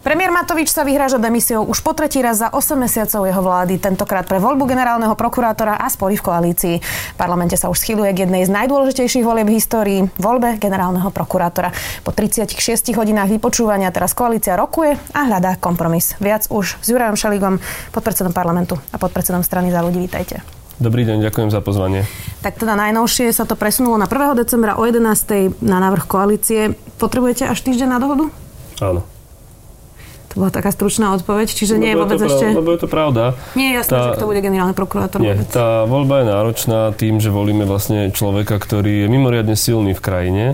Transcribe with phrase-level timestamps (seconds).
[0.00, 4.24] Premiér Matovič sa vyhráža demisiou už po tretí raz za 8 mesiacov jeho vlády, tentokrát
[4.24, 6.76] pre voľbu generálneho prokurátora a spory v koalícii.
[6.80, 11.76] V parlamente sa už schyluje k jednej z najdôležitejších volieb v histórii, voľbe generálneho prokurátora.
[12.00, 12.56] Po 36
[12.96, 16.16] hodinách vypočúvania teraz koalícia rokuje a hľadá kompromis.
[16.16, 17.60] Viac už s Jurajom Šeligom,
[17.92, 20.00] podpredsedom parlamentu a podpredsedom strany za ľudí.
[20.00, 20.40] Vítajte.
[20.80, 22.08] Dobrý deň, ďakujem za pozvanie.
[22.40, 24.32] Tak teda najnovšie sa to presunulo na 1.
[24.32, 25.60] decembra o 11.
[25.60, 26.72] na návrh koalície.
[26.96, 28.32] Potrebujete až týždeň na dohodu?
[28.80, 29.19] Áno.
[30.30, 32.54] To bola taká stručná odpoveď, čiže nie je vôbec to, ešte...
[32.54, 33.34] Lebo je to pravda.
[33.58, 35.18] Nie je jasné, tá, že kto bude generálny prokurátor.
[35.18, 35.50] Nie, vôbec.
[35.50, 40.44] tá voľba je náročná tým, že volíme vlastne človeka, ktorý je mimoriadne silný v krajine.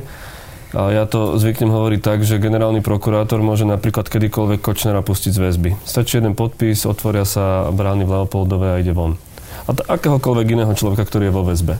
[0.72, 5.40] A ja to zvyknem hovoriť tak, že generálny prokurátor môže napríklad kedykoľvek Kočnera pustiť z
[5.44, 5.70] väzby.
[5.84, 9.20] Stačí jeden podpis, otvoria sa brány v Leopoldove a ide von.
[9.68, 11.76] A t- akéhokoľvek iného človeka, ktorý je vo väzbe.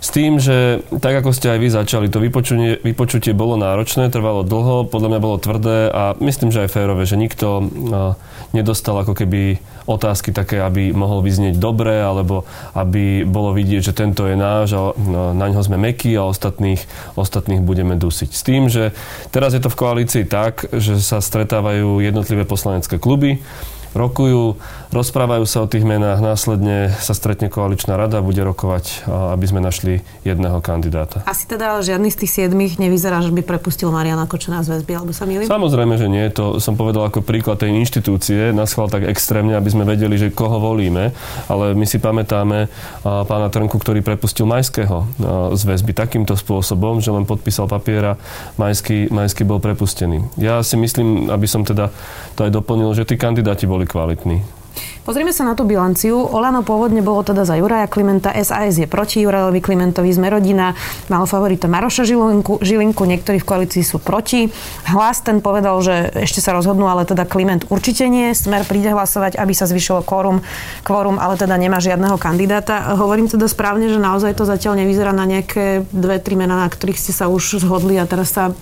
[0.00, 4.40] S tým, že tak ako ste aj vy začali, to vypočutie, vypočutie bolo náročné, trvalo
[4.48, 7.68] dlho, podľa mňa bolo tvrdé a myslím, že aj férové, že nikto
[8.56, 14.24] nedostal ako keby otázky také, aby mohol vyznieť dobre, alebo aby bolo vidieť, že tento
[14.24, 14.96] je náš a
[15.36, 16.80] na ňo sme mekí a ostatných,
[17.20, 18.30] ostatných budeme dusiť.
[18.32, 18.96] S tým, že
[19.28, 23.44] teraz je to v koalícii tak, že sa stretávajú jednotlivé poslanecké kluby,
[23.92, 24.56] rokujú,
[24.90, 29.62] rozprávajú sa o tých menách, následne sa stretne koaličná rada a bude rokovať, aby sme
[29.62, 31.22] našli jedného kandidáta.
[31.30, 34.92] Asi teda ale žiadny z tých siedmých nevyzerá, že by prepustil Mariana Kočena z väzby,
[34.98, 35.46] alebo sa milím?
[35.46, 36.26] Samozrejme, že nie.
[36.34, 40.58] To som povedal ako príklad tej inštitúcie, naschval tak extrémne, aby sme vedeli, že koho
[40.58, 41.14] volíme,
[41.46, 42.66] ale my si pamätáme
[43.06, 45.06] pána Trnku, ktorý prepustil Majského
[45.54, 48.18] z väzby takýmto spôsobom, že len podpísal papiera,
[48.58, 50.26] Majský, Majský bol prepustený.
[50.34, 51.94] Ja si myslím, aby som teda
[52.34, 54.42] to aj doplnil, že tí kandidáti boli kvalitní.
[55.00, 56.14] Pozrieme sa na tú bilanciu.
[56.16, 60.76] Olano pôvodne bolo teda za Juraja Klimenta, SAS je proti Jurajovi Klimentovi, sme rodina,
[61.08, 64.52] malo favorita Maroša Žilinku, Žilinku, niektorí v koalícii sú proti.
[64.86, 68.30] Hlas ten povedal, že ešte sa rozhodnú, ale teda Kliment určite nie.
[68.36, 70.44] Smer príde hlasovať, aby sa zvyšilo kvórum,
[70.84, 72.94] kvórum ale teda nemá žiadneho kandidáta.
[72.94, 77.00] Hovorím teda správne, že naozaj to zatiaľ nevyzerá na nejaké dve, tri mená, na ktorých
[77.00, 78.52] ste sa už zhodli a teraz sa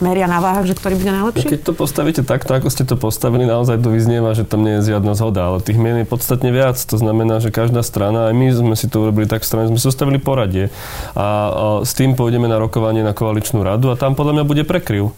[0.00, 1.46] meria na váhach, že ktorý bude najlepší?
[1.46, 4.92] Keď to postavíte takto, ako ste to postavili, naozaj to vyznieva, že tam nie je
[4.92, 6.76] žiadna zhoda, ale tých mien je podstatne viac.
[6.76, 10.20] To znamená, že každá strana, aj my sme si to urobili tak strane, sme zostavili
[10.20, 10.68] poradie
[11.16, 15.14] a, s tým pôjdeme na rokovanie na koaličnú radu a tam podľa mňa bude prekryv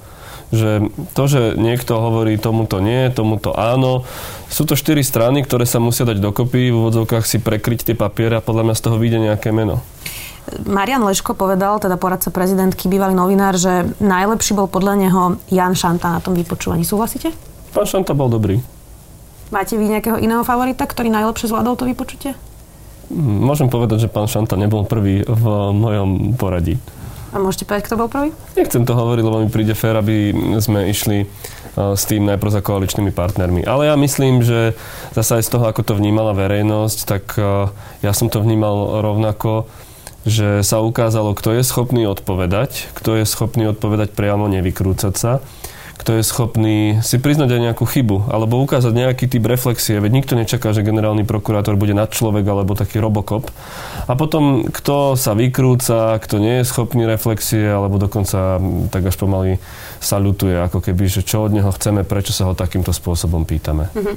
[0.49, 0.81] že
[1.12, 4.09] to, že niekto hovorí tomuto nie, tomuto áno,
[4.49, 8.41] sú to štyri strany, ktoré sa musia dať dokopy, v úvodzovkách si prekryť tie papiere
[8.41, 9.84] a podľa mňa z toho vyjde nejaké meno.
[10.64, 15.22] Marian Leško povedal, teda poradca prezidentky, bývalý novinár, že najlepší bol podľa neho
[15.53, 16.82] Jan Šanta na tom vypočúvaní.
[16.82, 17.32] Súhlasíte?
[17.72, 18.60] Pán Šanta bol dobrý.
[19.48, 22.37] Máte vy nejakého iného favorita, ktorý najlepšie zvládol to vypočutie?
[23.16, 26.76] Môžem povedať, že pán Šanta nebol prvý v mojom poradí.
[27.32, 28.32] A môžete povedať, kto bol prvý?
[28.56, 31.28] Nechcem to hovoriť, lebo mi príde fér, aby sme išli
[31.76, 33.69] s tým najprv za koaličnými partnermi.
[33.69, 34.72] Ale ja myslím, že
[35.12, 37.25] zase aj z toho, ako to vnímala verejnosť, tak
[38.00, 39.69] ja som to vnímal rovnako
[40.27, 45.45] že sa ukázalo, kto je schopný odpovedať, kto je schopný odpovedať priamo, nevykrúcať sa,
[45.99, 50.39] kto je schopný si priznať aj nejakú chybu, alebo ukázať nejaký typ reflexie, veď nikto
[50.39, 53.51] nečaká, že generálny prokurátor bude nad človek alebo taký robokop.
[54.06, 58.62] A potom, kto sa vykrúca, kto nie je schopný reflexie, alebo dokonca
[58.95, 59.59] tak až pomaly
[59.99, 63.91] salutuje, ako keby, že čo od neho chceme, prečo sa ho takýmto spôsobom pýtame.
[63.93, 64.15] Uh-huh.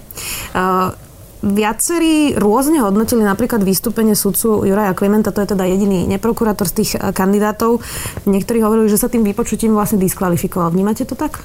[0.54, 1.11] Uh...
[1.42, 6.92] Viacerí rôzne hodnotili napríklad vystúpenie sudcu Juraja Klimenta, to je teda jediný neprokurátor z tých
[6.98, 7.82] eh, kandidátov.
[8.30, 10.70] Niektorí hovorili, že sa tým vypočutím vlastne diskvalifikoval.
[10.70, 11.42] Vnímate to tak?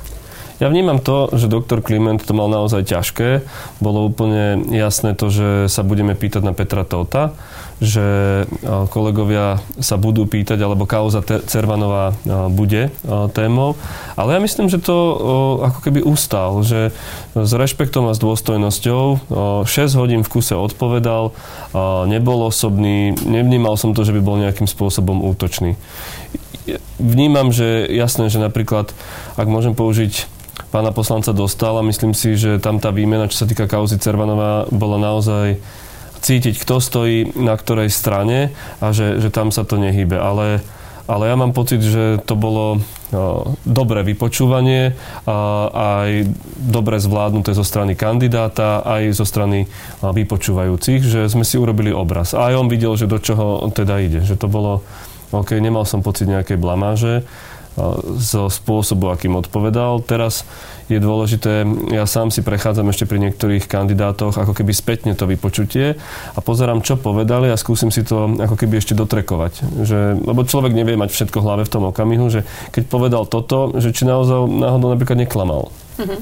[0.57, 3.45] Ja vnímam to, že doktor Kliment to mal naozaj ťažké.
[3.81, 7.37] Bolo úplne jasné to, že sa budeme pýtať na Petra Tota
[7.77, 8.01] že
[8.89, 12.17] kolegovia sa budú pýtať, alebo kauza Cervanová
[12.49, 12.89] bude
[13.37, 13.77] témou.
[14.17, 14.97] Ale ja myslím, že to
[15.61, 16.97] ako keby ustal, že
[17.37, 19.29] s rešpektom a s dôstojnosťou
[19.69, 21.37] 6 hodín v kuse odpovedal,
[22.09, 25.77] nebol osobný, nevnímal som to, že by bol nejakým spôsobom útočný.
[26.97, 28.97] Vnímam, že jasné, že napríklad,
[29.37, 30.27] ak môžem použiť
[30.73, 34.97] pána poslanca Dostala, myslím si, že tam tá výmena, čo sa týka kauzy Cervanová, bola
[35.01, 35.61] naozaj
[36.21, 38.51] cítiť, kto stojí na ktorej strane
[38.83, 40.17] a že, že tam sa to nehybe.
[40.19, 40.65] Ale,
[41.07, 42.83] ale ja mám pocit, že to bolo
[43.63, 44.99] dobré vypočúvanie,
[45.71, 46.27] aj
[46.59, 49.71] dobre zvládnuté zo strany kandidáta, aj zo strany
[50.03, 52.35] vypočúvajúcich, že sme si urobili obraz.
[52.35, 54.27] A aj on videl, že do čoho teda ide.
[54.27, 54.83] Že to bolo,
[55.31, 57.23] OK, nemal som pocit nejakej blamáže.
[58.17, 60.01] Zo spôsobu, akým odpovedal.
[60.03, 60.49] Teraz
[60.87, 65.99] je dôležité, ja sám si prechádzam ešte pri niektorých kandidátoch ako keby spätne to vypočutie
[66.33, 69.83] a pozerám, čo povedali a skúsim si to ako keby ešte dotrekovať.
[69.83, 73.75] Že, lebo človek nevie mať všetko v hlave v tom okamihu, že keď povedal toto,
[73.77, 75.69] že či naozaj náhodou napríklad neklamal.
[75.99, 76.19] Uh-huh.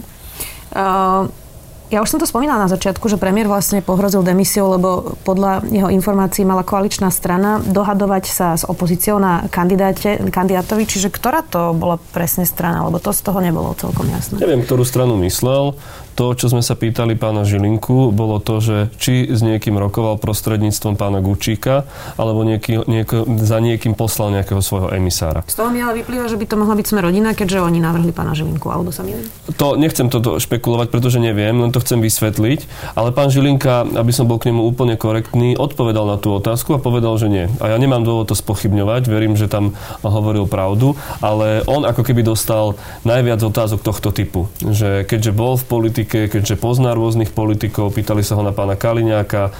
[0.75, 1.44] Uh...
[1.93, 5.93] Ja už som to spomínala na začiatku, že premiér vlastne pohrozil demisiou, lebo podľa jeho
[5.93, 12.01] informácií mala koaličná strana dohadovať sa s opozíciou na kandidáte, kandidátovi, čiže ktorá to bola
[12.17, 14.41] presne strana, lebo to z toho nebolo celkom jasné.
[14.41, 15.77] Neviem, ktorú stranu myslel.
[16.15, 20.95] To, čo sme sa pýtali pána Žilinku, bolo to, že či s niekým rokoval prostredníctvom
[20.95, 25.43] pána Gučíka, alebo nieký, nieko, za niekým poslal nejakého svojho emisára.
[25.51, 28.15] Z toho mi ale vyplýva, že by to mohla byť sme rodina, keďže oni navrhli
[28.15, 29.27] pána Žilinku, alebo sa milím?
[29.59, 32.95] To nechcem toto špekulovať, pretože neviem, len to chcem vysvetliť.
[32.95, 36.83] Ale pán Žilinka, aby som bol k nemu úplne korektný, odpovedal na tú otázku a
[36.83, 37.51] povedal, že nie.
[37.59, 39.75] A ja nemám dôvod to spochybňovať, verím, že tam
[40.07, 44.47] hovoril pravdu, ale on ako keby dostal najviac otázok tohto typu.
[44.63, 49.51] Že keďže bol v politike, keďže pozná rôznych politikov, pýtali sa ho na pána Kaliňáka,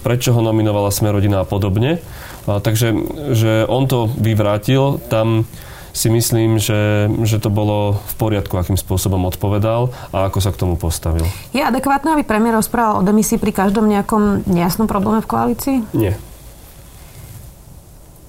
[0.00, 2.00] prečo ho nominovala Smerodina a podobne.
[2.46, 2.96] Takže
[3.36, 5.44] že on to vyvrátil, tam
[5.90, 10.60] si myslím, že, že to bolo v poriadku, akým spôsobom odpovedal a ako sa k
[10.62, 11.26] tomu postavil.
[11.50, 15.76] Je adekvátne, aby premiér rozprával o demisii pri každom nejakom nejasnom probléme v koalícii?
[15.94, 16.14] Nie.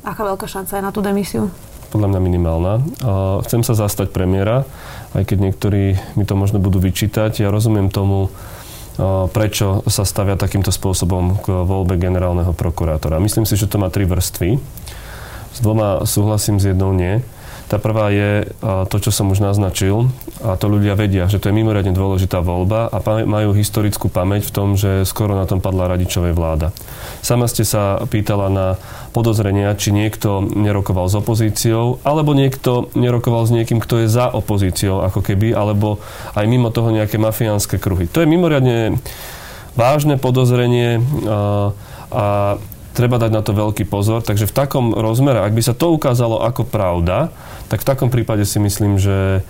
[0.02, 1.54] Aká veľká šanca je na tú demisiu?
[1.92, 2.74] Podľa mňa minimálna.
[3.44, 4.64] Chcem sa zastať premiéra,
[5.12, 7.44] aj keď niektorí mi to možno budú vyčítať.
[7.44, 8.32] Ja rozumiem tomu,
[9.36, 13.20] prečo sa stavia takýmto spôsobom k voľbe generálneho prokurátora.
[13.20, 14.56] Myslím si, že to má tri vrstvy.
[15.52, 17.20] S dvoma súhlasím, s jednou nie.
[17.72, 20.12] Tá prvá je to, čo som už naznačil,
[20.44, 24.52] a to ľudia vedia, že to je mimoriadne dôležitá voľba a majú historickú pamäť v
[24.52, 26.76] tom, že skoro na tom padla radičovej vláda.
[27.24, 28.68] Sama ste sa pýtala na
[29.16, 35.08] podozrenia, či niekto nerokoval s opozíciou, alebo niekto nerokoval s niekým, kto je za opozíciou,
[35.08, 36.04] ako keby, alebo
[36.36, 38.12] aj mimo toho nejaké mafiánske kruhy.
[38.12, 39.00] To je mimoriadne
[39.80, 41.72] vážne podozrenie a,
[42.12, 42.26] a
[42.92, 44.24] treba dať na to veľký pozor.
[44.24, 47.32] Takže v takom rozmere, ak by sa to ukázalo ako pravda,
[47.72, 49.44] tak v takom prípade si myslím, že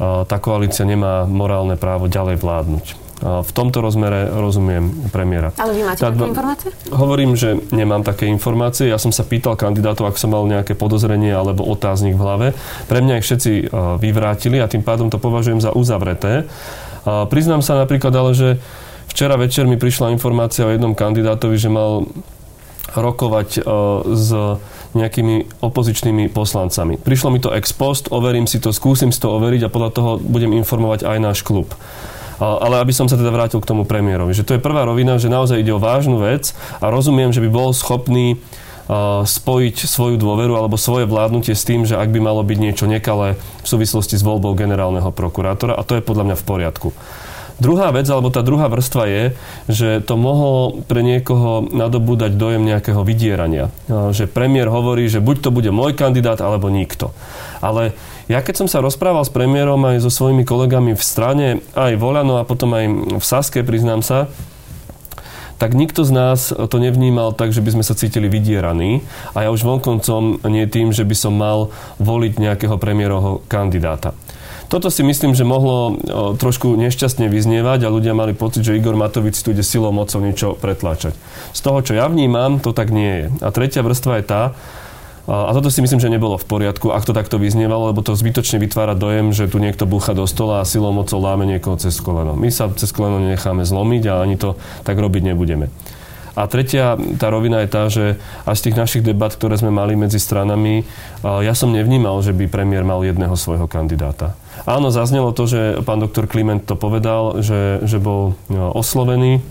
[0.00, 2.86] tá koalícia nemá morálne právo ďalej vládnuť.
[3.16, 5.48] V tomto rozmere rozumiem premiéra.
[5.56, 6.68] Ale vy máte tak, také informácie?
[6.92, 8.92] Hovorím, že nemám také informácie.
[8.92, 12.46] Ja som sa pýtal kandidátov, ak som mal nejaké podozrenie alebo otáznik v hlave.
[12.92, 13.72] Pre mňa ich všetci
[14.04, 16.44] vyvrátili a tým pádom to považujem za uzavreté.
[17.08, 18.48] Priznám sa napríklad ale, že
[19.08, 22.04] včera večer mi prišla informácia o jednom kandidátovi, že mal
[22.94, 23.66] rokovať
[24.14, 24.28] s
[24.96, 26.96] nejakými opozičnými poslancami.
[26.96, 30.10] Prišlo mi to ex post, overím si to, skúsim si to overiť a podľa toho
[30.22, 31.74] budem informovať aj náš klub.
[32.36, 35.32] Ale aby som sa teda vrátil k tomu premiérovi, že to je prvá rovina, že
[35.32, 36.52] naozaj ide o vážnu vec
[36.84, 38.36] a rozumiem, že by bol schopný
[39.26, 43.34] spojiť svoju dôveru alebo svoje vládnutie s tým, že ak by malo byť niečo nekalé
[43.34, 46.88] v súvislosti s voľbou generálneho prokurátora a to je podľa mňa v poriadku.
[47.56, 49.24] Druhá vec, alebo tá druhá vrstva je,
[49.64, 53.72] že to mohlo pre niekoho nadobúdať dojem nejakého vydierania.
[53.88, 57.16] Že premiér hovorí, že buď to bude môj kandidát, alebo nikto.
[57.64, 57.96] Ale
[58.28, 62.36] ja keď som sa rozprával s premiérom aj so svojimi kolegami v strane, aj Volano
[62.36, 62.84] a potom aj
[63.16, 64.28] v Saske, priznám sa,
[65.56, 69.00] tak nikto z nás to nevnímal tak, že by sme sa cítili vydieraní.
[69.32, 74.12] A ja už vonkoncom nie tým, že by som mal voliť nejakého premiérovho kandidáta.
[74.66, 75.94] Toto si myslím, že mohlo
[76.36, 80.58] trošku nešťastne vyznievať a ľudia mali pocit, že Igor Matovič tu ide silou mocou niečo
[80.58, 81.14] pretláčať.
[81.54, 83.46] Z toho, čo ja vnímam, to tak nie je.
[83.46, 84.42] A tretia vrstva je tá,
[85.26, 88.62] a toto si myslím, že nebolo v poriadku, ak to takto vyznievalo, lebo to zbytočne
[88.62, 92.38] vytvára dojem, že tu niekto búcha do stola a silou mocou láme niekoho cez koleno.
[92.38, 94.54] My sa cez koleno nenecháme zlomiť a ani to
[94.86, 95.66] tak robiť nebudeme.
[96.38, 99.98] A tretia tá rovina je tá, že aj z tých našich debat, ktoré sme mali
[99.98, 100.86] medzi stranami,
[101.26, 104.38] ja som nevnímal, že by premiér mal jedného svojho kandidáta.
[104.64, 109.44] Áno, zaznelo to, že pán doktor Kliment to povedal, že, že bol no, oslovený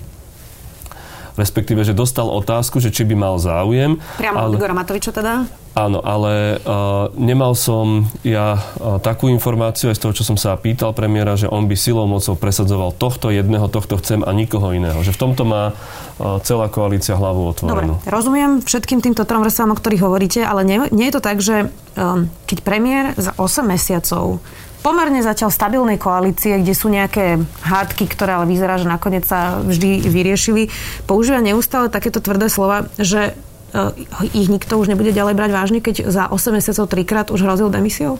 [1.35, 3.99] respektíve, že dostal otázku, že či by mal záujem.
[4.19, 4.55] Priamo ale...
[4.55, 5.45] Igora Matoviča teda?
[5.75, 10.55] Áno, ale uh, nemal som ja uh, takú informáciu aj z toho, čo som sa
[10.55, 14.95] pýtal premiéra, že on by silou mocou presadzoval tohto jedného, tohto chcem a nikoho iného.
[15.03, 17.99] Že v tomto má uh, celá koalícia hlavu otvorenú.
[17.99, 21.43] Dobre, rozumiem všetkým týmto trom vrstvám, o ktorých hovoríte, ale nie, nie je to tak,
[21.43, 21.67] že
[21.99, 24.39] um, keď premiér za 8 mesiacov
[24.85, 30.05] pomerne zatiaľ stabilnej koalície, kde sú nejaké hádky, ktoré ale vyzerá, že nakoniec sa vždy
[30.05, 30.69] vyriešili,
[31.09, 33.33] používa neustále takéto tvrdé slova, že
[33.75, 37.67] Eh, ich nikto už nebude ďalej brať vážne, keď za 8 mesiacov trikrát už hrozil
[37.67, 38.15] demisiou?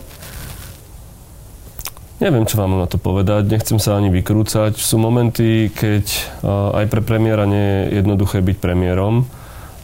[2.20, 4.76] Neviem, čo vám na to povedať, nechcem sa ani vykrúcať.
[4.76, 6.04] Sú momenty, keď
[6.44, 9.24] eh, aj pre premiéra nie je jednoduché byť premiérom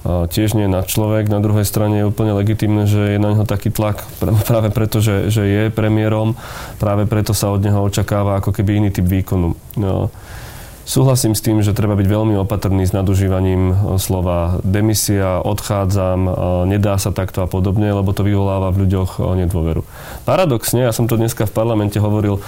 [0.03, 1.31] tiež nie nad človek.
[1.31, 4.03] Na druhej strane je úplne legitimné, že je na neho taký tlak
[4.49, 6.35] práve preto, že, že je premiérom,
[6.83, 9.55] práve preto sa od neho očakáva ako keby iný typ výkonu.
[9.79, 10.11] No,
[10.83, 16.31] súhlasím s tým, že treba byť veľmi opatrný s nadužívaním e, slova demisia, odchádzam, e,
[16.67, 19.87] nedá sa takto a podobne, lebo to vyvoláva v ľuďoch e, nedôveru.
[20.27, 22.43] Paradoxne, ja som to dneska v parlamente hovoril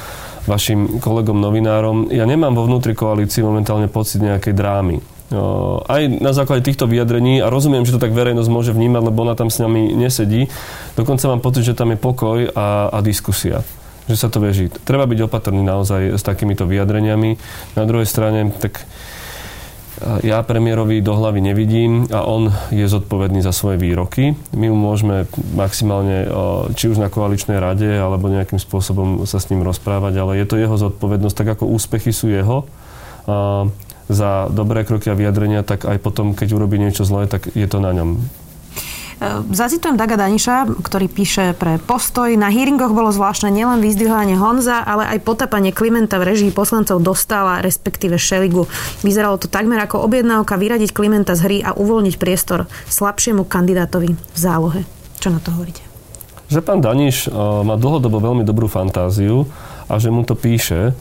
[0.44, 5.13] vašim kolegom novinárom, ja nemám vo vnútri koalícii momentálne pocit nejakej drámy
[5.88, 9.32] aj na základe týchto vyjadrení a rozumiem, že to tak verejnosť môže vnímať, lebo ona
[9.32, 10.52] tam s nami nesedí.
[11.00, 13.64] Dokonca mám pocit, že tam je pokoj a, a diskusia
[14.04, 14.84] že sa to vie žiť.
[14.84, 17.40] Treba byť opatrný naozaj s takýmito vyjadreniami.
[17.72, 18.84] Na druhej strane, tak
[20.20, 24.36] ja premiérovi do hlavy nevidím a on je zodpovedný za svoje výroky.
[24.52, 25.24] My mu môžeme
[25.56, 26.28] maximálne,
[26.76, 30.60] či už na koaličnej rade, alebo nejakým spôsobom sa s ním rozprávať, ale je to
[30.60, 32.68] jeho zodpovednosť, tak ako úspechy sú jeho
[34.08, 37.80] za dobré kroky a vyjadrenia, tak aj potom, keď urobí niečo zlé, tak je to
[37.80, 38.20] na ňom.
[39.54, 42.34] Zacitujem Daga Daniša, ktorý píše pre Postoj.
[42.34, 47.62] Na hearingoch bolo zvláštne nielen vyzdvihovanie Honza, ale aj potapanie Klimenta v režii poslancov dostala,
[47.62, 48.66] respektíve Šeligu.
[49.06, 54.38] Vyzeralo to takmer ako objednávka vyradiť Klimenta z hry a uvoľniť priestor slabšiemu kandidátovi v
[54.38, 54.82] zálohe.
[55.22, 55.80] Čo na to hovoríte?
[56.50, 59.48] Že pán Daniš uh, má dlhodobo veľmi dobrú fantáziu
[59.88, 60.92] a že mu to píše.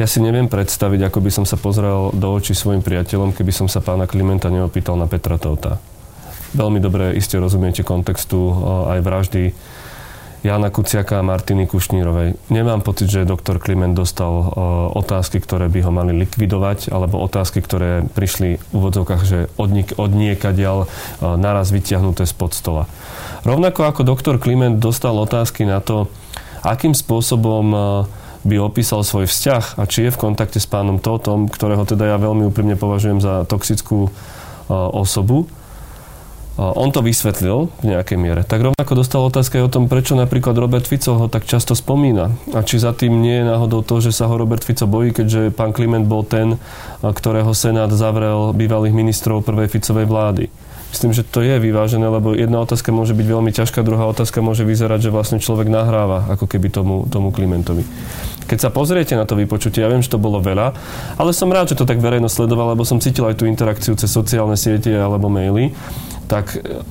[0.00, 3.52] Uh, ja si neviem predstaviť, ako by som sa pozrel do očí svojim priateľom, keby
[3.52, 5.76] som sa pána Klimenta neopýtal na Petra Tota.
[6.56, 8.48] Veľmi dobre iste rozumiete kontextu
[8.96, 9.52] aj vraždy
[10.40, 12.32] Jana Kuciaka a Martiny Kušnírovej.
[12.48, 14.32] Nemám pocit, že doktor Kliment dostal
[14.96, 19.94] otázky, ktoré by ho mali likvidovať, alebo otázky, ktoré prišli v úvodzovkách, že od, niek-
[20.00, 20.88] od niekadiaľ
[21.36, 22.88] naraz vyťahnuté spod stola.
[23.44, 26.08] Rovnako ako doktor Kliment dostal otázky na to,
[26.64, 27.76] akým spôsobom
[28.44, 32.16] by opísal svoj vzťah a či je v kontakte s pánom Totom, ktorého teda ja
[32.16, 34.12] veľmi úprimne považujem za toxickú uh,
[34.96, 35.44] osobu.
[36.56, 38.42] Uh, on to vysvetlil v nejakej miere.
[38.44, 42.32] Tak rovnako dostal otázka aj o tom, prečo napríklad Robert Fico ho tak často spomína.
[42.56, 45.52] A či za tým nie je náhodou to, že sa ho Robert Fico bojí, keďže
[45.52, 50.48] pán Kliment bol ten, uh, ktorého Senát zavrel bývalých ministrov prvej Ficovej vlády.
[50.90, 54.66] Myslím, že to je vyvážené, lebo jedna otázka môže byť veľmi ťažká, druhá otázka môže
[54.66, 57.86] vyzerať, že vlastne človek nahráva ako keby tomu, tomu Klimentovi.
[58.50, 60.74] Keď sa pozriete na to vypočutie, ja viem, že to bolo veľa,
[61.14, 64.10] ale som rád, že to tak verejno sledoval, lebo som cítil aj tú interakciu cez
[64.10, 65.70] sociálne siete alebo maily,
[66.26, 66.82] tak e,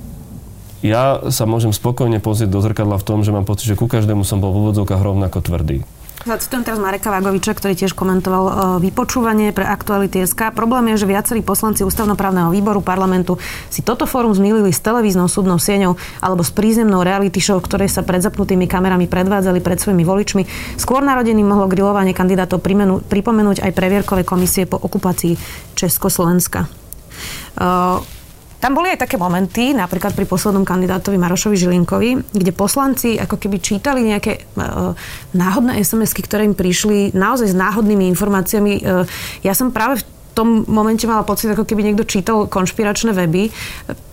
[0.79, 4.23] ja sa môžem spokojne pozrieť do zrkadla v tom, že mám pocit, že ku každému
[4.23, 5.83] som bol v úvodzovkách rovnako tvrdý.
[6.19, 8.53] Zacitujem teraz Mareka Vagoviča, ktorý tiež komentoval e,
[8.91, 10.51] vypočúvanie pre Aktuality SK.
[10.51, 13.39] Problém je, že viacerí poslanci ústavnoprávneho výboru parlamentu
[13.71, 18.03] si toto fórum zmýlili s televíznou súdnou sieňou alebo s prízemnou reality show, ktoré sa
[18.03, 20.43] pred zapnutými kamerami predvádzali pred svojimi voličmi.
[20.75, 22.59] Skôr narodeným mohlo grilovanie kandidátov
[23.07, 25.39] pripomenúť aj previerkové komisie po okupácii
[25.79, 26.67] Československa.
[27.55, 28.03] Uh,
[28.59, 33.57] tam boli aj také momenty, napríklad pri poslednom kandidátovi Marošovi Žilinkovi, kde poslanci ako keby
[33.63, 34.91] čítali nejaké uh,
[35.31, 38.73] náhodné SMS-ky, ktoré im prišli naozaj s náhodnými informáciami.
[38.83, 39.07] Uh,
[39.47, 43.47] ja som práve v tom momente mala pocit, ako keby niekto čítal konšpiračné weby.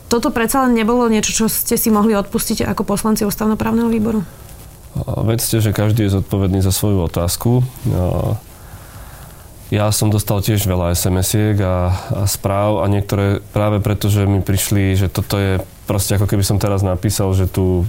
[0.07, 4.23] Toto predsa len nebolo niečo, čo ste si mohli odpustiť ako poslanci ústavnoprávneho výboru?
[5.27, 7.61] Vedzte, že každý je zodpovedný za svoju otázku.
[9.67, 14.39] Ja som dostal tiež veľa SMS-iek a, a správ a niektoré práve preto, že mi
[14.39, 15.59] prišli, že toto je
[15.91, 17.83] proste ako keby som teraz napísal, že tu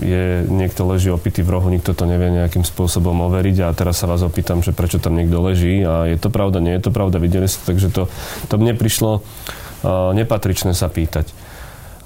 [0.00, 4.08] je, niekto leží opitý v rohu, nikto to nevie nejakým spôsobom overiť a teraz sa
[4.08, 7.20] vás opýtam, že prečo tam niekto leží a je to pravda, nie je to pravda,
[7.20, 8.02] videli ste, takže to,
[8.48, 11.28] to mne prišlo uh, nepatričné sa pýtať.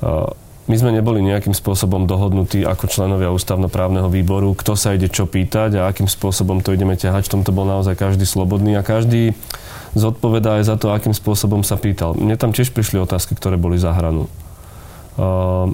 [0.02, 0.34] Uh,
[0.66, 5.78] my sme neboli nejakým spôsobom dohodnutí ako členovia ústavnoprávneho výboru, kto sa ide čo pýtať
[5.78, 7.30] a akým spôsobom to ideme ťahať.
[7.30, 9.38] V tomto bol naozaj každý slobodný a každý
[9.94, 12.18] zodpovedá aj za to, akým spôsobom sa pýtal.
[12.18, 14.26] Mne tam tiež prišli otázky, ktoré boli za hranu.
[15.16, 15.73] Uh,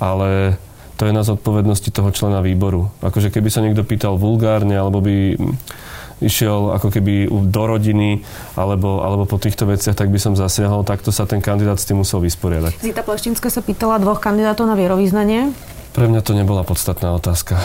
[0.00, 0.56] ale
[0.96, 2.88] to je na zodpovednosti toho člena výboru.
[3.04, 5.36] Akože keby sa niekto pýtal vulgárne, alebo by
[6.22, 8.24] išiel ako keby do rodiny
[8.56, 12.00] alebo, alebo po týchto veciach, tak by som zasiahol, takto sa ten kandidát s tým
[12.00, 12.80] musel vysporiadať.
[12.80, 15.52] Zita Pleštinská sa pýtala dvoch kandidátov na vierovýznanie.
[15.92, 17.60] Pre mňa to nebola podstatná otázka.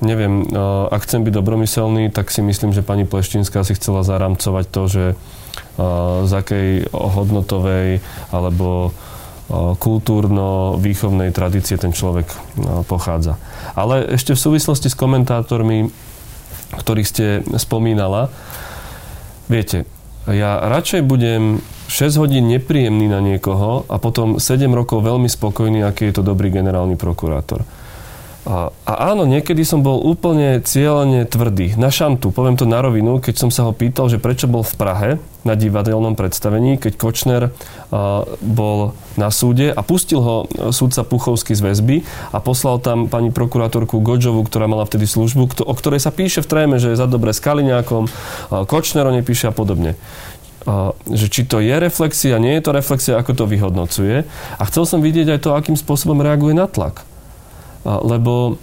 [0.00, 4.64] Neviem, no, ak chcem byť dobromyselný, tak si myslím, že pani Pleštinská si chcela zaramcovať
[4.70, 5.04] to, že
[6.24, 8.94] z akej hodnotovej alebo
[9.50, 12.30] kultúrno-výchovnej tradície ten človek
[12.86, 13.36] pochádza.
[13.74, 15.90] Ale ešte v súvislosti s komentátormi
[16.74, 17.26] ktorých ste
[17.58, 18.30] spomínala.
[19.50, 19.86] Viete,
[20.30, 21.58] ja radšej budem
[21.90, 26.54] 6 hodín nepríjemný na niekoho a potom 7 rokov veľmi spokojný, aký je to dobrý
[26.54, 27.66] generálny prokurátor.
[28.48, 31.76] A, a áno, niekedy som bol úplne cieľene tvrdý.
[31.76, 34.74] Na šantu, poviem to na rovinu, keď som sa ho pýtal, že prečo bol v
[34.80, 35.10] Prahe
[35.44, 37.42] na divadelnom predstavení, keď Kočner
[37.92, 41.96] a, bol na súde a pustil ho súdca Puchovský z väzby
[42.32, 46.48] a poslal tam pani prokurátorku Godžovu, ktorá mala vtedy službu, o ktorej sa píše v
[46.48, 48.08] tréme, že je za dobre s Kaliňákom,
[48.64, 50.00] Kočner o nepíše a podobne
[51.08, 54.28] že či to je reflexia, nie je to reflexia, ako to vyhodnocuje.
[54.60, 57.08] A chcel som vidieť aj to, akým spôsobom reaguje na tlak
[57.84, 58.58] lebo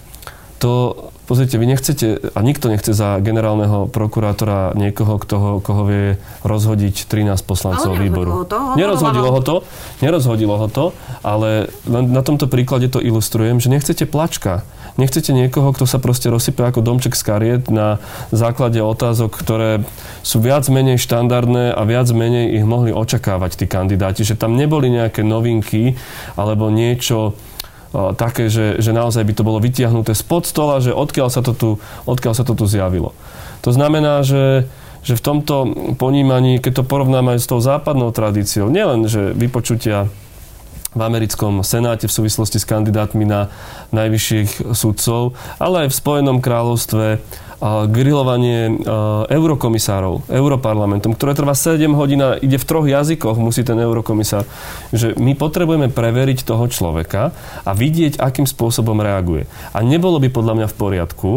[0.58, 6.06] to, pozrite, vy nechcete, a nikto nechce za generálneho prokurátora niekoho, kto ho, koho vie
[6.42, 8.32] rozhodiť 13 poslancov ale výboru.
[8.42, 9.56] Ho to, nerozhodilo ho to,
[10.02, 10.86] nerozhodilo ho to,
[11.22, 14.66] ale na tomto príklade to ilustrujem, že nechcete plačka.
[14.98, 18.02] Nechcete niekoho, kto sa proste rozsype ako domček z kariet na
[18.34, 19.86] základe otázok, ktoré
[20.26, 24.90] sú viac menej štandardné a viac menej ich mohli očakávať tí kandidáti, že tam neboli
[24.90, 25.94] nejaké novinky
[26.34, 27.38] alebo niečo
[28.16, 31.70] také, že, že naozaj by to bolo vytiahnuté spod stola, že odkiaľ sa to tu,
[32.04, 33.16] odkiaľ sa to tu zjavilo.
[33.64, 34.68] To znamená, že,
[35.02, 35.56] že v tomto
[35.96, 40.12] ponímaní, keď to porovnáme aj s tou západnou tradíciou, nielen, že vypočutia
[40.98, 43.54] v americkom senáte v súvislosti s kandidátmi na
[43.94, 47.22] najvyšších sudcov, ale aj v Spojenom kráľovstve
[47.64, 48.70] grilovanie
[49.28, 54.46] eurokomisárov, europarlamentom, ktoré trvá 7 hodín a ide v troch jazykoch, musí ten eurokomisár.
[54.94, 57.34] Že my potrebujeme preveriť toho človeka
[57.66, 59.50] a vidieť, akým spôsobom reaguje.
[59.74, 61.30] A nebolo by podľa mňa v poriadku,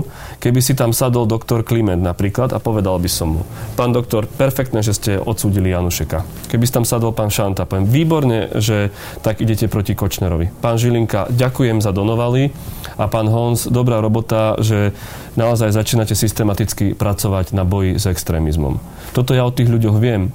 [0.44, 3.42] keby si tam sadol doktor Kliment napríklad a povedal by som mu,
[3.80, 6.50] pán doktor, perfektné, že ste odsúdili Janušeka.
[6.52, 8.92] Keby si tam sadol pán Šanta, poviem, výborne, že
[9.24, 10.52] tak idete proti Kočnerovi.
[10.60, 12.52] Pán Žilinka, ďakujem za donovali
[12.98, 14.94] a pán Hons, dobrá robota, že
[15.36, 18.80] naozaj začínate systematicky pracovať na boji s extrémizmom.
[19.14, 20.34] Toto ja o tých ľuďoch viem.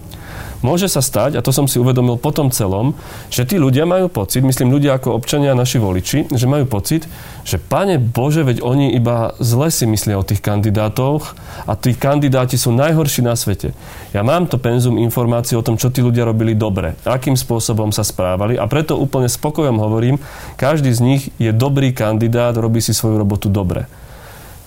[0.65, 2.97] Môže sa stať, a to som si uvedomil po tom celom,
[3.29, 7.05] že tí ľudia majú pocit, myslím ľudia ako občania naši voliči, že majú pocit,
[7.45, 11.37] že pane Bože, veď oni iba zle si myslia o tých kandidátoch
[11.69, 13.77] a tí kandidáti sú najhorší na svete.
[14.15, 18.01] Ja mám to penzum informácií o tom, čo tí ľudia robili dobre, akým spôsobom sa
[18.01, 20.17] správali a preto úplne spokojom hovorím,
[20.57, 23.85] každý z nich je dobrý kandidát, robí si svoju robotu dobre.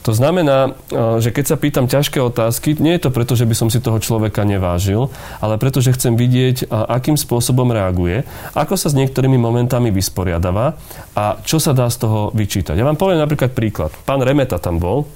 [0.06, 3.54] To znamená, e, že keď sa pýtam ťažké otázky, nie je to preto, že by
[3.56, 5.10] som si toho človeka nevážil,
[5.42, 8.22] ale preto, že chcem vidieť, e, akým spôsobom reaguje,
[8.54, 10.78] ako sa s niektorými momentami vysporiadava
[11.18, 12.78] a čo sa dá z toho vyčítať.
[12.78, 13.90] Ja vám poviem napríklad príklad.
[14.06, 15.10] Pán Remeta tam bol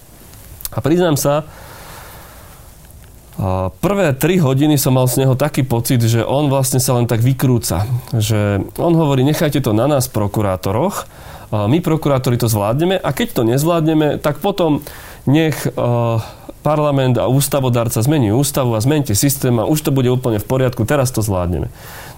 [0.74, 1.44] a priznám sa, e,
[3.70, 7.22] Prvé tri hodiny som mal z neho taký pocit, že on vlastne sa len tak
[7.24, 7.86] vykrúca.
[8.12, 11.08] Že on hovorí, nechajte to na nás, prokurátoroch,
[11.52, 14.80] my prokurátori to zvládneme a keď to nezvládneme, tak potom
[15.28, 15.70] nech e,
[16.64, 20.88] parlament a ústavodárca zmení ústavu a zmente systém a už to bude úplne v poriadku,
[20.88, 21.68] teraz to zvládneme.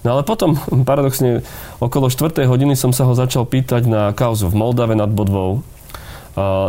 [0.06, 0.54] No ale potom,
[0.88, 1.42] paradoxne,
[1.82, 2.46] okolo 4.
[2.46, 5.60] hodiny som sa ho začal pýtať na kauzu v Moldave nad Bodvou, e,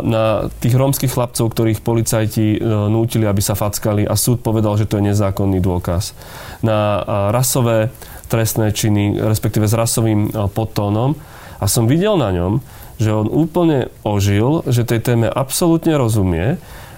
[0.02, 4.90] na tých rómskych chlapcov, ktorých policajti e, nútili, aby sa fackali a súd povedal, že
[4.90, 6.18] to je nezákonný dôkaz.
[6.66, 6.98] Na
[7.30, 7.94] rasové
[8.26, 11.14] trestné činy, respektíve s rasovým podtónom.
[11.60, 12.60] A som videl na ňom,
[12.96, 16.56] že on úplne ožil, že tej téme absolútne rozumie,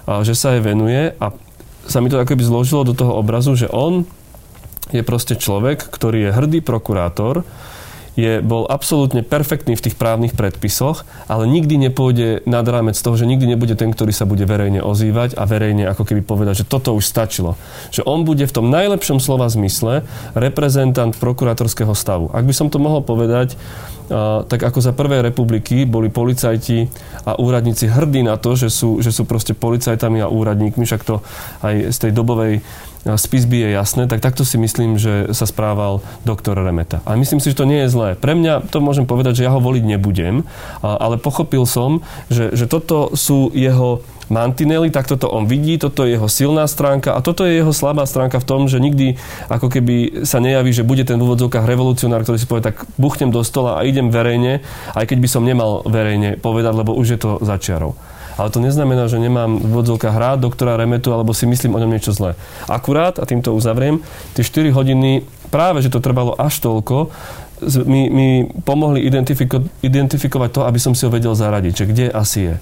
[0.09, 1.29] a že sa jej venuje a
[1.85, 4.09] sa mi to akoby zložilo do toho obrazu, že on
[4.89, 7.45] je proste človek, ktorý je hrdý prokurátor,
[8.19, 13.23] je, bol absolútne perfektný v tých právnych predpisoch, ale nikdy nepôjde nad rámec toho, že
[13.23, 16.91] nikdy nebude ten, ktorý sa bude verejne ozývať a verejne ako keby povedať, že toto
[16.91, 17.55] už stačilo.
[17.95, 20.03] Že on bude v tom najlepšom slova zmysle
[20.35, 22.27] reprezentant prokurátorského stavu.
[22.35, 23.55] Ak by som to mohol povedať,
[24.49, 26.89] tak ako za prvej republiky boli policajti
[27.29, 31.21] a úradníci hrdí na to, že sú, že sú proste policajtami a úradníkmi, však to
[31.61, 32.65] aj z tej dobovej
[33.05, 36.99] spisby je jasné, tak takto si myslím, že sa správal doktor Remeta.
[37.07, 38.09] A myslím si, že to nie je zlé.
[38.19, 40.43] Pre mňa to môžem povedať, že ja ho voliť nebudem,
[40.83, 46.15] ale pochopil som, že, že toto sú jeho mantinely, tak toto on vidí, toto je
[46.15, 49.17] jeho silná stránka a toto je jeho slabá stránka v tom, že nikdy
[49.49, 53.33] ako keby sa nejaví, že bude ten v úvodzovkách revolucionár, ktorý si povie, tak buchnem
[53.33, 54.61] do stola a idem verejne,
[54.93, 57.97] aj keď by som nemal verejne povedať, lebo už je to začiarov.
[58.39, 61.91] Ale to neznamená, že nemám v vodzovkách rád doktora Remetu alebo si myslím o ňom
[61.91, 62.39] niečo zlé.
[62.71, 63.99] Akurát, a týmto uzavriem,
[64.31, 67.11] tie 4 hodiny, práve že to trvalo až toľko,
[67.83, 68.27] mi, mi
[68.63, 72.55] pomohli identifiko- identifikovať to, aby som si ho vedel zaradiť, že kde asi je.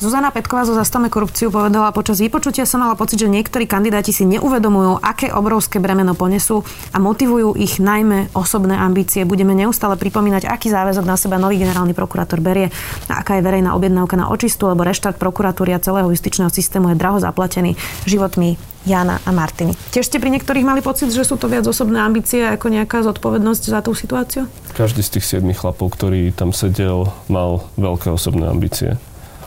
[0.00, 4.24] Zuzana Petková zo Zastame korupciu povedala, počas vypočutia som mala pocit, že niektorí kandidáti si
[4.24, 6.64] neuvedomujú, aké obrovské bremeno ponesú
[6.96, 9.28] a motivujú ich najmä osobné ambície.
[9.28, 12.72] Budeme neustále pripomínať, aký záväzok na seba nový generálny prokurátor berie
[13.12, 16.96] a aká je verejná objednávka na očistu, lebo reštart prokuratúry a celého justičného systému je
[16.96, 17.76] draho zaplatený
[18.08, 18.56] životmi
[18.88, 19.76] Jana a Martiny.
[19.92, 23.62] Tiež ste pri niektorých mali pocit, že sú to viac osobné ambície ako nejaká zodpovednosť
[23.68, 24.48] za tú situáciu?
[24.72, 28.96] Každý z tých siedmých chlapov, ktorý tam sedel, mal veľké osobné ambície.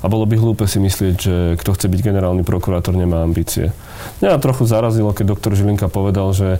[0.04, 3.72] A bolo by hlúpe si myslieť, že kto chce byť generálny prokurátor, nemá ambície.
[4.20, 6.60] Mňa trochu zarazilo, keď doktor Žilinka povedal, že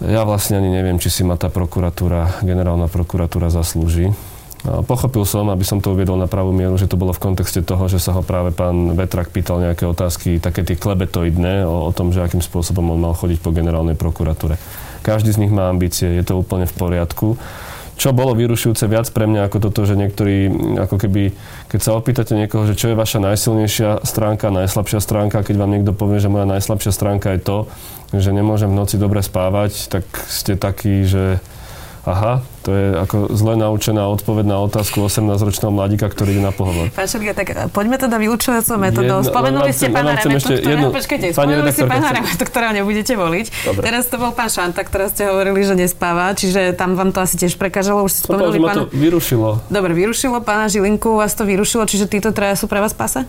[0.00, 4.16] ja vlastne ani neviem, či si ma tá prokuratúra, generálna prokuratúra zaslúži.
[4.64, 7.84] Pochopil som, aby som to uviedol na pravú mieru, že to bolo v kontexte toho,
[7.84, 12.16] že sa ho práve pán Vetrak pýtal nejaké otázky, také tie klebetoidné, o, o tom,
[12.16, 14.56] že akým spôsobom on mal chodiť po generálnej prokuratúre.
[15.04, 17.36] Každý z nich má ambície, je to úplne v poriadku.
[17.94, 20.50] Čo bolo vyrušujúce viac pre mňa ako toto, že niektorí,
[20.82, 21.30] ako keby,
[21.70, 25.94] keď sa opýtate niekoho, že čo je vaša najsilnejšia stránka, najslabšia stránka, keď vám niekto
[25.94, 27.58] povie, že moja najslabšia stránka je to,
[28.10, 31.38] že nemôžem v noci dobre spávať, tak ste takí, že
[32.04, 36.92] aha, to je ako zle naučená odpoveď na otázku 18-ročného mladíka, ktorý ide na pohovor.
[36.92, 39.24] Pán Šerga, tak poďme teda vylúčovacou metodou.
[39.24, 43.46] Spomenuli ste pána Remetu, ktorého, počkajte, spomenuli ste pána Remetu, ktorého nebudete voliť.
[43.64, 43.82] Dobre.
[43.88, 47.40] Teraz to bol pán Šanta, ktorá ste hovorili, že nespáva, čiže tam vám to asi
[47.40, 48.04] tiež prekážalo.
[48.04, 48.84] Už ste spomenuli pána...
[48.84, 49.64] to vyrušilo.
[49.72, 53.24] Dobre, vyrušilo pána Žilinku, vás to vyrušilo, čiže títo traja sú pre vás pasa?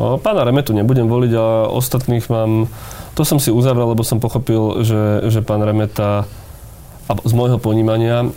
[0.00, 2.72] O, pána Remetu nebudem voliť, a ostatných mám...
[3.18, 6.22] To som si uzavrel, lebo som pochopil, že, že pán Remeta
[7.08, 8.28] a z môjho ponímania,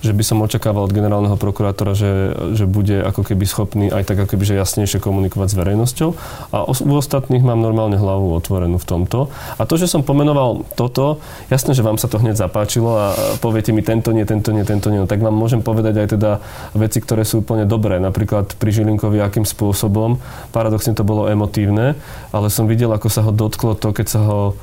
[0.00, 4.24] že by som očakával od generálneho prokurátora, že, že bude ako keby schopný aj tak
[4.24, 6.10] ako keby, že jasnejšie komunikovať s verejnosťou.
[6.56, 9.28] A u ostatných mám normálne hlavu otvorenú v tomto.
[9.60, 11.20] A to, že som pomenoval toto,
[11.52, 13.06] jasné, že vám sa to hneď zapáčilo a
[13.44, 16.30] poviete mi tento nie, tento nie, tento nie, no, tak vám môžem povedať aj teda
[16.72, 18.00] veci, ktoré sú úplne dobré.
[18.00, 20.16] Napríklad pri Žilinkovi, akým spôsobom,
[20.48, 21.92] paradoxne to bolo emotívne,
[22.32, 24.56] ale som videl, ako sa ho dotklo to, keď sa ho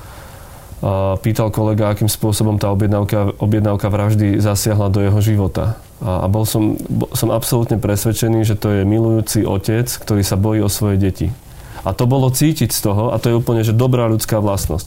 [1.25, 5.81] pýtal kolega, akým spôsobom tá objednávka, objednávka vraždy zasiahla do jeho života.
[5.97, 10.61] A, bol som, bol som absolútne presvedčený, že to je milujúci otec, ktorý sa bojí
[10.61, 11.27] o svoje deti.
[11.81, 14.85] A to bolo cítiť z toho, a to je úplne že dobrá ľudská vlastnosť.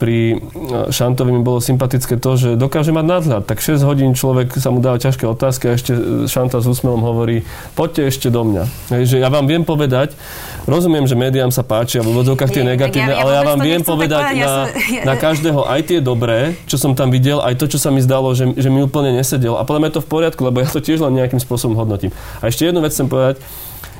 [0.00, 0.40] Pri
[0.88, 3.42] Šantovi mi bolo sympatické to, že dokáže mať nadhľad.
[3.44, 5.92] Tak 6 hodín človek sa mu dáva ťažké otázky a ešte
[6.26, 7.44] Šanta s úsmevom hovorí,
[7.76, 8.64] poďte ešte do mňa.
[8.96, 10.16] Hej, že ja vám viem povedať,
[10.64, 13.82] rozumiem, že médiám sa páčia v úvodzovkách tie negatívne, ja, ja ale ja vám viem
[13.84, 15.02] povedať na, ja som, ja...
[15.04, 18.32] na každého aj tie dobré, čo som tam videl, aj to, čo sa mi zdalo,
[18.32, 19.60] že, že mi úplne nesedel.
[19.60, 22.10] A podľa mňa je to v poriadku, lebo ja to tiež len nejakým spôsobom hodnotím.
[22.40, 23.38] A ešte jednu vec chcem povedať,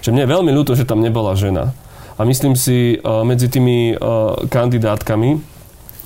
[0.05, 1.73] že mne je veľmi ľúto, že tam nebola žena.
[2.14, 3.98] A myslím si, medzi tými
[4.48, 5.42] kandidátkami,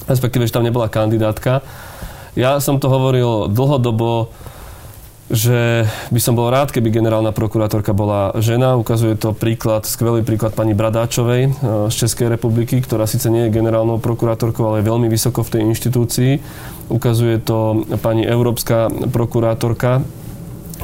[0.08, 1.60] respektíve, že tam nebola kandidátka,
[2.38, 4.30] ja som to hovoril dlhodobo,
[5.28, 8.80] že by som bol rád, keby generálna prokurátorka bola žena.
[8.80, 11.52] Ukazuje to príklad, skvelý príklad pani Bradáčovej
[11.92, 15.62] z Českej republiky, ktorá síce nie je generálnou prokurátorkou, ale je veľmi vysoko v tej
[15.68, 16.32] inštitúcii.
[16.88, 20.00] Ukazuje to pani európska prokurátorka,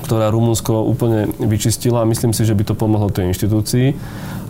[0.02, 3.94] ktorá Rumunsko úplne vyčistila a myslím si, že by to pomohlo tej inštitúcii.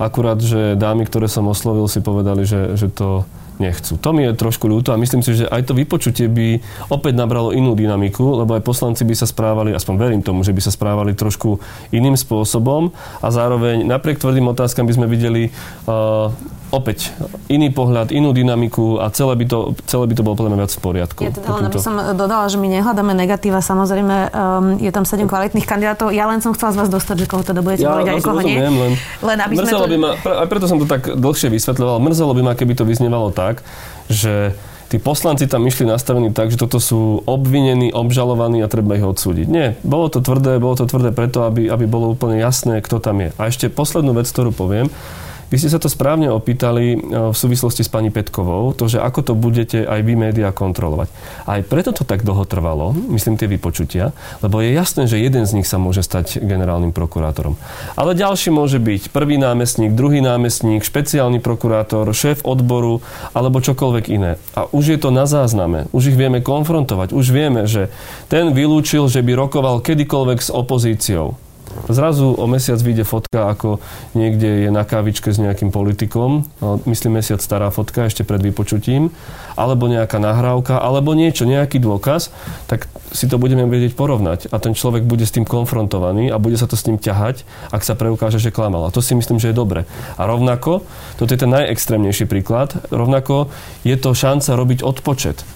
[0.01, 3.29] Akurát, že dámy, ktoré som oslovil, si povedali, že, že to
[3.59, 3.95] nechcú.
[4.03, 6.59] To mi je trošku ľúto a myslím si, že aj to vypočutie by
[6.91, 10.63] opäť nabralo inú dynamiku, lebo aj poslanci by sa správali, aspoň verím tomu, že by
[10.63, 11.63] sa správali trošku
[11.95, 12.91] iným spôsobom
[13.23, 15.43] a zároveň napriek tvrdým otázkam by sme videli
[15.87, 16.35] uh,
[16.75, 17.15] opäť
[17.47, 20.73] iný pohľad, inú dynamiku a celé by to, celé by to bolo podľa mňa viac
[20.75, 21.21] v poriadku.
[21.23, 25.31] Ja teda len, aby som dodala, že my nehľadáme negatíva, samozrejme um, je tam sedem
[25.31, 26.11] kvalitných kandidátov.
[26.11, 28.43] Ja len som chcela z vás dostať, že koho teda budete ja, voliť aj koho
[28.43, 28.59] nie.
[28.59, 29.87] Len, len aby sme to...
[29.87, 33.31] by ma, aj preto som to tak dlhšie vysvetľoval, mrzelo by ma, keby to vyznievalo
[33.31, 33.63] tak,
[34.11, 34.59] že
[34.91, 39.47] tí poslanci tam išli nastavení tak, že toto sú obvinení, obžalovaní a treba ich odsúdiť.
[39.51, 43.19] Nie, bolo to tvrdé, bolo to tvrdé preto, aby, aby bolo úplne jasné, kto tam
[43.23, 43.31] je.
[43.35, 44.87] A ešte poslednú vec, ktorú poviem,
[45.49, 46.97] vy ste sa to správne opýtali e,
[47.33, 51.09] v súvislosti s pani Petkovou, to, že ako to budete aj vy médiá kontrolovať.
[51.45, 55.61] Aj preto to tak dlho trvalo, myslím tie vypočutia, lebo je jasné, že jeden z
[55.61, 57.61] nich sa môže stať generálnym prokurátorom.
[57.95, 63.05] Ale ďalší môže byť prvý námestník, druhý námestník, špeciálny prokurátor, šéf odboru
[63.37, 64.41] alebo čokoľvek iné.
[64.57, 67.93] A už je to na zázname, už ich vieme konfrontovať, už vieme, že
[68.33, 71.44] ten vylúčil, že by rokoval kedykoľvek s opozíciou.
[71.91, 73.83] Zrazu o mesiac vyjde fotka, ako
[74.17, 79.13] niekde je na kávičke s nejakým politikom, no, myslím mesiac stará fotka ešte pred vypočutím,
[79.55, 82.35] alebo nejaká nahrávka, alebo niečo, nejaký dôkaz,
[82.67, 86.59] tak si to budeme vedieť porovnať a ten človek bude s tým konfrontovaný a bude
[86.59, 88.89] sa to s ním ťahať, ak sa preukáže, že klamal.
[88.89, 89.87] A to si myslím, že je dobre.
[90.19, 90.83] A rovnako,
[91.21, 93.53] toto je ten najextrémnejší príklad, rovnako
[93.87, 95.47] je to šanca robiť odpočet.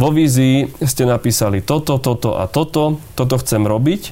[0.00, 4.02] Vo vízii ste napísali toto, toto a toto, toto chcem robiť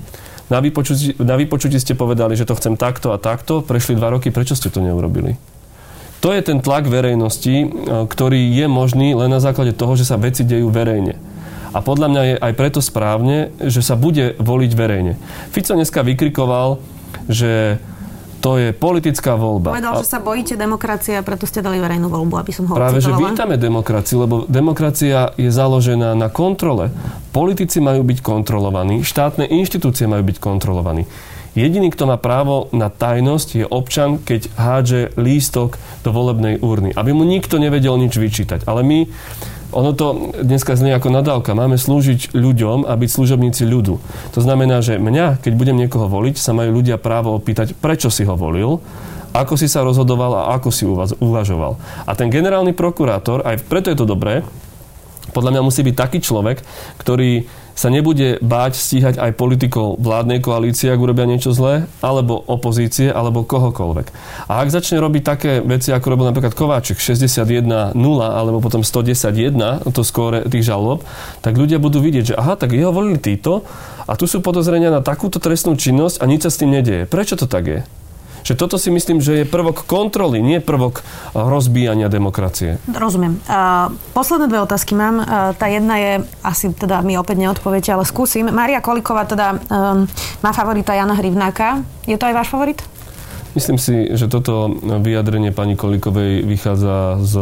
[0.48, 4.32] Na vypočutí, na vypočutí ste povedali, že to chcem takto a takto, prešli dva roky,
[4.32, 5.37] prečo ste to neurobili?
[6.24, 7.66] To je ten tlak verejnosti, e,
[8.08, 11.14] ktorý je možný len na základe toho, že sa veci dejú verejne.
[11.76, 15.20] A podľa mňa je aj preto správne, že sa bude voliť verejne.
[15.52, 16.80] Fico dneska vykrikoval,
[17.28, 17.76] že
[18.38, 19.74] to je politická voľba.
[19.74, 20.01] Povedal, a...
[20.03, 23.18] že sa bojíte demokracie a preto ste dali verejnú voľbu, aby som ho Práve, ocitovala.
[23.18, 26.94] že vítame demokraciu, lebo demokracia je založená na kontrole.
[27.35, 31.11] Politici majú byť kontrolovaní, štátne inštitúcie majú byť kontrolovaní.
[31.59, 35.74] Jediný, kto má právo na tajnosť, je občan, keď hádže lístok
[36.07, 36.94] do volebnej úrny.
[36.94, 38.62] Aby mu nikto nevedel nič vyčítať.
[38.70, 39.11] Ale my
[39.68, 41.52] ono to dneska znie ako nadávka.
[41.52, 44.00] Máme slúžiť ľuďom a byť služobníci ľudu.
[44.33, 48.24] To znamená, že mňa, keď budem niekoho voliť, sa majú ľudia právo opýtať, prečo si
[48.24, 48.81] ho volil,
[49.37, 50.88] ako si sa rozhodoval a ako si
[51.20, 51.76] uvažoval.
[52.09, 54.40] A ten generálny prokurátor, aj preto je to dobré,
[55.37, 56.64] podľa mňa musí byť taký človek,
[56.96, 57.44] ktorý
[57.79, 63.47] sa nebude báť stíhať aj politikov vládnej koalície, ak urobia niečo zlé, alebo opozície, alebo
[63.47, 64.07] kohokoľvek.
[64.51, 70.03] A ak začne robiť také veci, ako robil napríklad Kováčik 61-0 alebo potom 110-1, to
[70.03, 71.07] skôr tých žalob,
[71.38, 73.62] tak ľudia budú vidieť, že aha, tak jeho volili títo
[74.11, 77.07] a tu sú podozrenia na takúto trestnú činnosť a nič sa s tým nedieje.
[77.07, 77.81] Prečo to tak je?
[78.48, 81.04] Že toto si myslím, že je prvok kontroly, nie prvok
[81.37, 82.80] rozbíjania demokracie.
[82.88, 83.37] Rozumiem.
[83.44, 85.20] Uh, posledné dve otázky mám.
[85.20, 88.48] Uh, tá jedna je, asi teda mi opäť neodpoviete, ale skúsim.
[88.48, 90.08] Maria Koliková teda um,
[90.40, 91.84] má favorita Jana Hrivnáka.
[92.08, 92.80] Je to aj váš favorit?
[93.52, 97.34] Myslím si, že toto vyjadrenie pani Kolikovej vychádza z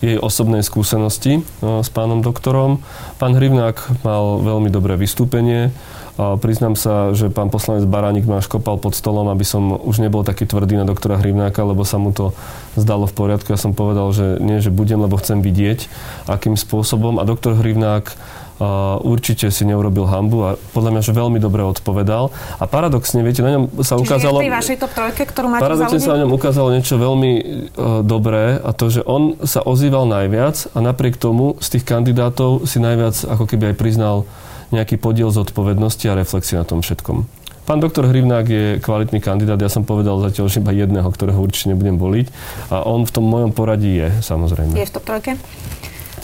[0.00, 2.80] jej osobnej skúsenosti s pánom doktorom.
[3.20, 5.72] Pán Hrivnák mal veľmi dobré vystúpenie
[6.20, 10.44] Priznám sa, že pán poslanec Baránik ma škopal pod stolom, aby som už nebol taký
[10.44, 12.36] tvrdý na doktora Hrivnáka, lebo sa mu to
[12.76, 13.48] zdalo v poriadku.
[13.48, 15.88] Ja som povedal, že nie, že budem, lebo chcem vidieť,
[16.28, 17.16] akým spôsobom.
[17.16, 18.12] A doktor Hrivnák
[19.00, 22.28] určite si neurobil hambu a podľa mňa, že veľmi dobre odpovedal.
[22.60, 24.38] A paradoxne, viete, na ňom sa Čiže ukázalo...
[24.40, 27.42] Čiže vašej top trojke, ktorú máte Paradoxne sa na ňom ukázalo niečo veľmi uh,
[28.04, 32.78] dobré a to, že on sa ozýval najviac a napriek tomu z tých kandidátov si
[32.78, 34.16] najviac ako keby aj priznal
[34.70, 37.26] nejaký podiel zodpovednosti a reflexie na tom všetkom.
[37.68, 42.02] Pán doktor Hrivnák je kvalitný kandidát, ja som povedal zatiaľ iba jedného, ktorého určite nebudem
[42.02, 42.26] voliť
[42.72, 44.74] a on v tom mojom poradí je, samozrejme.
[44.74, 45.38] Je v top trojke?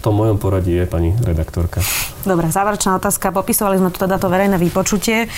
[0.07, 1.83] Tom mojom poradí je pani redaktorka.
[2.23, 3.35] Dobre, záverečná otázka.
[3.35, 5.27] Popisovali sme tu teda to verejné vypočutie.
[5.27, 5.29] E,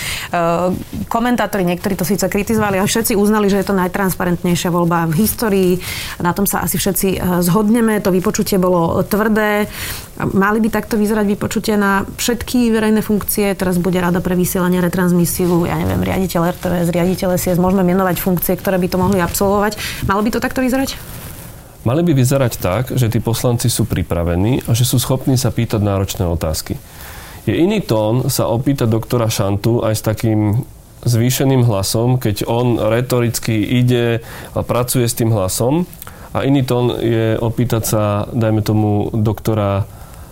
[1.09, 5.71] komentátori, niektorí to síce kritizovali, ale všetci uznali, že je to najtransparentnejšia voľba v histórii.
[6.21, 7.97] Na tom sa asi všetci e, zhodneme.
[8.05, 9.65] To vypočutie bolo tvrdé.
[10.21, 13.49] Mali by takto vyzerať vypočutie na všetky verejné funkcie.
[13.57, 18.53] Teraz bude rada pre vysielanie, retransmisiu, ja neviem, riaditeľ RTVS, riaditeľ SIS, môžeme menovať funkcie,
[18.53, 20.05] ktoré by to mohli absolvovať.
[20.05, 20.93] Malo by to takto vyzerať?
[21.87, 25.79] Mali by vyzerať tak, že tí poslanci sú pripravení a že sú schopní sa pýtať
[25.79, 26.75] náročné otázky.
[27.47, 30.67] Je iný tón sa opýtať doktora Šantu aj s takým
[31.07, 34.19] zvýšeným hlasom, keď on retoricky ide
[34.51, 35.87] a pracuje s tým hlasom.
[36.35, 39.87] A iný tón je opýtať sa, dajme tomu, doktora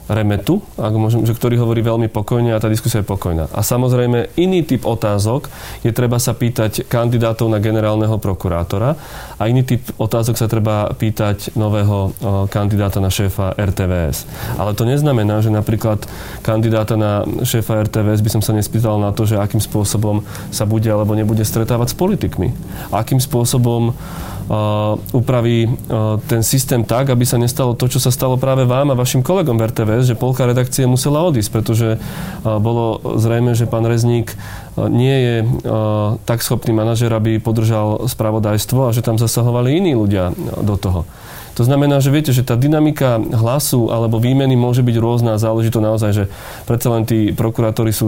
[0.08, 3.52] remetu, ak môžem, že ktorý hovorí veľmi pokojne a tá diskusia je pokojná.
[3.52, 5.52] A samozrejme iný typ otázok
[5.84, 8.96] je treba sa pýtať kandidátov na generálneho prokurátora
[9.38, 12.16] a iný typ otázok sa treba pýtať nového
[12.48, 14.28] kandidáta na šéfa RTVS.
[14.56, 16.08] Ale to neznamená, že napríklad
[16.42, 20.88] kandidáta na šéfa RTVS by som sa nespýtal na to, že akým spôsobom sa bude
[20.88, 22.56] alebo nebude stretávať s politikmi.
[22.96, 23.92] Akým spôsobom
[25.12, 25.68] upraví
[26.32, 29.60] ten systém tak, aby sa nestalo to, čo sa stalo práve vám a vašim kolegom
[29.60, 32.00] v RTVS, že polka redakcie musela odísť, pretože
[32.44, 34.32] bolo zrejme, že pán Rezník
[34.78, 35.36] nie je
[36.24, 40.32] tak schopný manažer, aby podržal spravodajstvo a že tam zasahovali iní ľudia
[40.64, 41.04] do toho.
[41.58, 45.74] To znamená, že viete, že tá dynamika hlasu alebo výmeny môže byť rôzna a záleží
[45.74, 46.30] to naozaj, že
[46.70, 48.06] predsa len tí prokurátori sú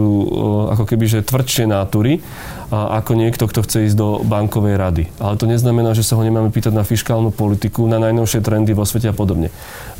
[0.70, 2.22] ako keby že tvrdšie nátury
[2.70, 5.04] ako niekto, kto chce ísť do bankovej rady.
[5.18, 8.86] Ale to neznamená, že sa ho nemáme pýtať na fiskálnu politiku, na najnovšie trendy vo
[8.86, 9.50] svete a podobne.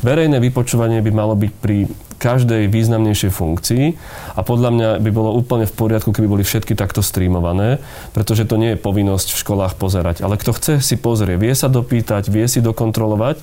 [0.01, 3.83] Verejné vypočúvanie by malo byť pri každej významnejšej funkcii
[4.37, 7.81] a podľa mňa by bolo úplne v poriadku, keby boli všetky takto streamované,
[8.13, 10.21] pretože to nie je povinnosť v školách pozerať.
[10.21, 13.41] Ale kto chce si pozrie, vie sa dopýtať, vie si dokontrolovať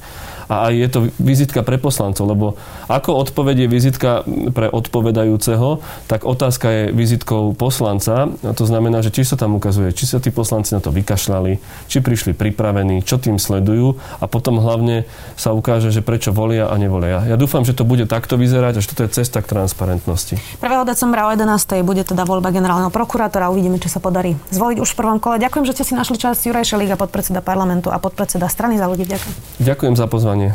[0.49, 2.47] a aj je to vizitka pre poslancov, lebo
[2.89, 4.11] ako odpoveď je vizitka
[4.57, 8.33] pre odpovedajúceho, tak otázka je vizitkou poslanca.
[8.41, 11.59] A to znamená, že či sa tam ukazuje, či sa tí poslanci na to vykašľali,
[11.91, 16.79] či prišli pripravení, čo tým sledujú a potom hlavne sa ukáže, že prečo volia a
[16.79, 17.27] nevolia.
[17.27, 20.39] Ja dúfam, že to bude takto vyzerať a že toto je cesta k transparentnosti.
[20.63, 20.71] 1.
[20.87, 21.83] decembra o 11.
[21.83, 23.51] bude teda voľba generálneho prokurátora.
[23.51, 25.43] Uvidíme, či sa podarí zvoliť už v prvom kole.
[25.43, 26.39] Ďakujem, že ste si našli čas.
[26.47, 29.03] Juraj Šelík, podpredseda parlamentu a podpredseda strany za ľudí.
[29.03, 29.35] Ďakujem.
[29.67, 30.55] Ďakujem za pozvanie.